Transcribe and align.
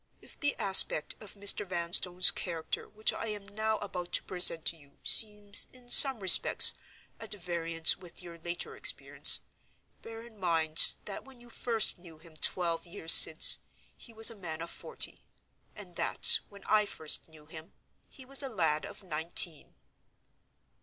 "If 0.19 0.39
the 0.39 0.55
aspect 0.57 1.13
of 1.21 1.35
Mr. 1.35 1.63
Vanstone's 1.63 2.31
character 2.31 2.89
which 2.89 3.13
I 3.13 3.27
am 3.27 3.47
now 3.47 3.77
about 3.77 4.11
to 4.13 4.23
present 4.23 4.65
to 4.65 4.75
you 4.75 4.97
seems 5.03 5.67
in 5.73 5.91
some 5.91 6.21
respects 6.21 6.73
at 7.19 7.31
variance 7.35 7.97
with 7.97 8.19
your 8.19 8.39
later 8.39 8.75
experience, 8.75 9.41
bear 10.01 10.23
in 10.23 10.39
mind 10.39 10.97
that, 11.05 11.23
when 11.23 11.39
you 11.39 11.51
first 11.51 11.99
knew 11.99 12.17
him 12.17 12.35
twelve 12.35 12.83
years 12.87 13.13
since, 13.13 13.59
he 13.95 14.11
was 14.11 14.31
a 14.31 14.35
man 14.35 14.63
of 14.63 14.71
forty; 14.71 15.19
and 15.75 15.95
that, 15.97 16.39
when 16.49 16.63
I 16.63 16.87
first 16.87 17.27
knew 17.29 17.45
him, 17.45 17.73
he 18.09 18.25
was 18.25 18.41
a 18.41 18.49
lad 18.49 18.87
of 18.87 19.03
nineteen." 19.03 19.75